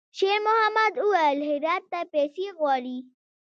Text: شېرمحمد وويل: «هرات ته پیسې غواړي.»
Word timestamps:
شېرمحمد 0.17 0.93
وويل: 1.01 1.39
«هرات 1.49 1.83
ته 1.91 1.99
پیسې 2.13 2.47
غواړي.» 2.57 2.97